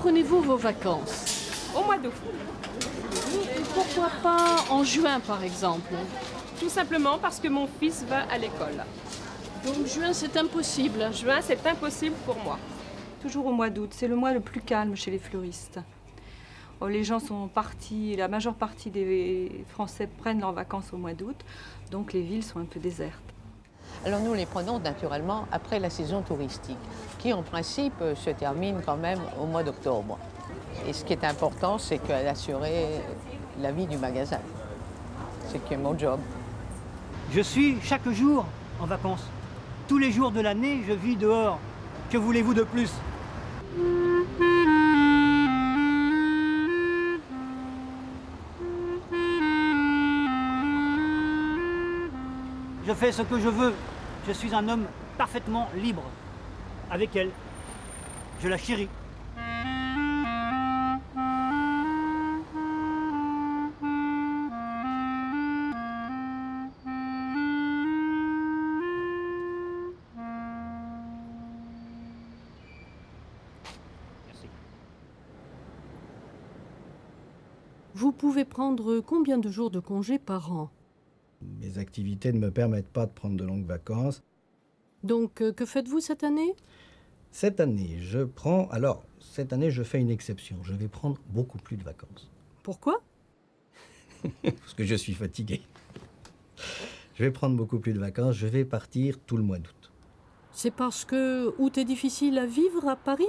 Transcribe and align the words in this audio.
prenez-vous 0.00 0.40
vos 0.40 0.56
vacances 0.56 1.70
Au 1.76 1.84
mois 1.84 1.98
d'août. 1.98 2.12
Et 3.34 3.62
pourquoi 3.74 4.08
pas 4.22 4.64
en 4.70 4.82
juin 4.82 5.20
par 5.20 5.44
exemple 5.44 5.92
Tout 6.58 6.70
simplement 6.70 7.18
parce 7.18 7.38
que 7.38 7.48
mon 7.48 7.66
fils 7.66 8.02
va 8.08 8.22
à 8.30 8.38
l'école. 8.38 8.82
Donc 9.64 9.86
juin 9.86 10.14
c'est 10.14 10.38
impossible. 10.38 11.12
Juin 11.12 11.40
c'est 11.42 11.66
impossible 11.66 12.16
pour 12.24 12.36
moi. 12.36 12.58
Toujours 13.20 13.44
au 13.44 13.52
mois 13.52 13.68
d'août, 13.68 13.90
c'est 13.92 14.08
le 14.08 14.16
mois 14.16 14.32
le 14.32 14.40
plus 14.40 14.62
calme 14.62 14.96
chez 14.96 15.10
les 15.10 15.18
fleuristes. 15.18 15.80
Oh, 16.80 16.88
les 16.88 17.04
gens 17.04 17.20
sont 17.20 17.48
partis, 17.48 18.16
la 18.16 18.28
majeure 18.28 18.54
partie 18.54 18.88
des 18.88 19.66
Français 19.68 20.06
prennent 20.06 20.40
leurs 20.40 20.54
vacances 20.54 20.94
au 20.94 20.96
mois 20.96 21.12
d'août, 21.12 21.36
donc 21.90 22.14
les 22.14 22.22
villes 22.22 22.42
sont 22.42 22.58
un 22.58 22.64
peu 22.64 22.80
désertes. 22.80 23.34
Alors 24.06 24.20
nous 24.20 24.32
les 24.32 24.46
prenons 24.46 24.78
naturellement 24.78 25.46
après 25.52 25.78
la 25.78 25.90
saison 25.90 26.22
touristique, 26.22 26.78
qui 27.18 27.34
en 27.34 27.42
principe 27.42 28.02
se 28.14 28.30
termine 28.30 28.80
quand 28.84 28.96
même 28.96 29.20
au 29.40 29.44
mois 29.44 29.62
d'octobre. 29.62 30.18
Et 30.88 30.94
ce 30.94 31.04
qui 31.04 31.12
est 31.12 31.24
important, 31.24 31.76
c'est 31.76 31.98
qu'elle 31.98 32.26
assurer 32.26 33.02
la 33.60 33.72
vie 33.72 33.86
du 33.86 33.98
magasin. 33.98 34.38
C'est 35.48 35.62
qui 35.66 35.74
est 35.74 35.76
mon 35.76 35.98
job. 35.98 36.18
Je 37.32 37.42
suis 37.42 37.78
chaque 37.82 38.08
jour 38.08 38.46
en 38.80 38.86
vacances. 38.86 39.26
Tous 39.86 39.98
les 39.98 40.12
jours 40.12 40.30
de 40.30 40.40
l'année, 40.40 40.82
je 40.88 40.92
vis 40.94 41.16
dehors. 41.16 41.58
Que 42.10 42.16
voulez-vous 42.16 42.54
de 42.54 42.62
plus? 42.62 42.90
Je 52.86 52.94
fais 52.94 53.12
ce 53.12 53.22
que 53.22 53.38
je 53.38 53.48
veux. 53.48 53.74
Je 54.26 54.32
suis 54.32 54.54
un 54.54 54.68
homme 54.68 54.86
parfaitement 55.18 55.68
libre. 55.76 56.02
Avec 56.90 57.14
elle. 57.14 57.30
Je 58.42 58.48
la 58.48 58.56
chéris. 58.56 58.88
Vous 77.94 78.12
pouvez 78.12 78.46
prendre 78.46 79.00
combien 79.00 79.36
de 79.36 79.50
jours 79.50 79.70
de 79.70 79.80
congé 79.80 80.18
par 80.18 80.52
an? 80.52 80.70
Mes 81.40 81.78
activités 81.78 82.32
ne 82.32 82.38
me 82.38 82.50
permettent 82.50 82.88
pas 82.88 83.06
de 83.06 83.12
prendre 83.12 83.36
de 83.36 83.44
longues 83.44 83.66
vacances. 83.66 84.22
Donc 85.02 85.40
euh, 85.40 85.52
que 85.52 85.64
faites-vous 85.64 86.00
cette 86.00 86.24
année? 86.24 86.54
Cette 87.30 87.60
année, 87.60 87.98
je 88.00 88.24
prends. 88.24 88.68
Alors, 88.70 89.04
cette 89.20 89.52
année, 89.52 89.70
je 89.70 89.82
fais 89.82 90.00
une 90.00 90.10
exception. 90.10 90.56
Je 90.62 90.74
vais 90.74 90.88
prendre 90.88 91.18
beaucoup 91.28 91.58
plus 91.58 91.76
de 91.76 91.84
vacances. 91.84 92.30
Pourquoi? 92.62 93.00
Parce 94.42 94.74
que 94.74 94.84
je 94.84 94.94
suis 94.94 95.14
fatigué. 95.14 95.62
Je 97.14 97.24
vais 97.24 97.30
prendre 97.30 97.56
beaucoup 97.56 97.78
plus 97.78 97.92
de 97.92 98.00
vacances. 98.00 98.34
Je 98.34 98.46
vais 98.46 98.64
partir 98.64 99.18
tout 99.20 99.36
le 99.36 99.42
mois 99.42 99.58
d'août. 99.58 99.92
C'est 100.52 100.70
parce 100.70 101.04
que 101.04 101.54
août 101.58 101.78
est 101.78 101.84
difficile 101.84 102.38
à 102.38 102.44
vivre 102.44 102.88
à 102.88 102.96
Paris? 102.96 103.28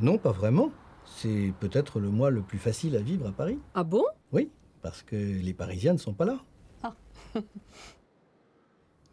Non, 0.00 0.18
pas 0.18 0.32
vraiment. 0.32 0.70
C'est 1.04 1.52
peut-être 1.60 2.00
le 2.00 2.10
mois 2.10 2.30
le 2.30 2.42
plus 2.42 2.58
facile 2.58 2.96
à 2.96 3.00
vivre 3.00 3.26
à 3.28 3.32
Paris. 3.32 3.58
Ah 3.74 3.84
bon? 3.84 4.04
Oui, 4.32 4.50
parce 4.86 5.02
que 5.02 5.16
les 5.16 5.52
Parisiens 5.52 5.94
ne 5.94 5.98
sont 5.98 6.12
pas 6.12 6.24
là. 6.24 6.38
Ah. 6.84 6.94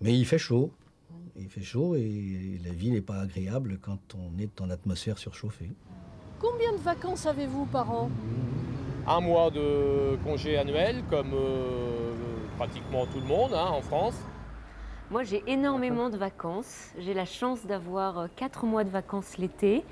Mais 0.01 0.15
il 0.15 0.23
fait 0.23 0.37
chaud. 0.37 0.71
Il 1.35 1.49
fait 1.49 1.63
chaud 1.63 1.95
et 1.95 2.59
la 2.63 2.71
ville 2.71 2.93
n'est 2.93 3.01
pas 3.01 3.21
agréable 3.21 3.79
quand 3.81 3.97
on 4.13 4.37
est 4.37 4.61
en 4.61 4.69
atmosphère 4.69 5.17
surchauffée. 5.17 5.71
Combien 6.39 6.73
de 6.73 6.77
vacances 6.77 7.25
avez-vous 7.25 7.65
par 7.65 7.91
an? 7.91 8.11
Un 9.07 9.19
mois 9.19 9.49
de 9.49 10.15
congé 10.23 10.59
annuel 10.59 11.03
comme 11.09 11.33
euh, 11.33 12.13
pratiquement 12.57 13.07
tout 13.07 13.19
le 13.19 13.25
monde 13.25 13.55
hein, 13.55 13.69
en 13.71 13.81
France. 13.81 14.21
Moi, 15.09 15.23
j'ai 15.23 15.43
énormément 15.47 16.11
de 16.11 16.17
vacances. 16.17 16.91
J'ai 16.99 17.15
la 17.15 17.25
chance 17.25 17.65
d'avoir 17.65 18.19
euh, 18.19 18.27
quatre 18.35 18.67
mois 18.67 18.83
de 18.83 18.91
vacances 18.91 19.39
l'été 19.39 19.83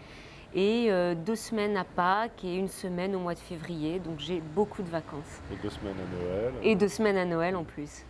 et 0.53 0.87
euh, 0.89 1.15
deux 1.15 1.35
semaines 1.35 1.77
à 1.77 1.83
Pâques 1.83 2.43
et 2.43 2.55
une 2.55 2.67
semaine 2.67 3.15
au 3.15 3.19
mois 3.19 3.33
de 3.33 3.39
février. 3.39 3.99
Donc, 3.99 4.19
j'ai 4.19 4.41
beaucoup 4.55 4.83
de 4.83 4.89
vacances. 4.89 5.41
Et 5.51 5.55
deux 5.61 5.69
semaines 5.69 5.95
à 5.95 6.23
Noël. 6.23 6.53
Et 6.63 6.75
deux 6.75 6.87
semaines 6.87 7.17
à 7.17 7.25
Noël 7.25 7.55
en 7.55 7.63
plus. 7.63 8.05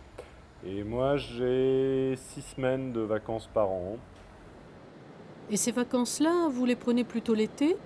Et 0.66 0.82
moi, 0.84 1.16
j'ai 1.16 2.14
six 2.16 2.42
semaines 2.42 2.92
de 2.92 3.00
vacances 3.00 3.48
par 3.52 3.68
an. 3.68 3.96
Et 5.50 5.56
ces 5.56 5.72
vacances-là, 5.72 6.48
vous 6.50 6.64
les 6.64 6.76
prenez 6.76 7.04
plutôt 7.04 7.34
l'été? 7.34 7.76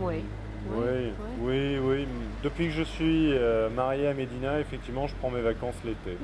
Oui. 0.00 0.22
Oui, 0.70 1.12
oui, 1.40 1.78
oui. 1.82 2.06
Depuis 2.44 2.66
que 2.66 2.72
je 2.72 2.84
suis 2.84 3.32
euh, 3.32 3.68
marié 3.68 4.06
à 4.06 4.14
Médina, 4.14 4.60
effectivement, 4.60 5.06
je 5.06 5.14
prends 5.16 5.30
mes 5.30 5.40
vacances 5.40 5.74
l'été. 5.84 6.16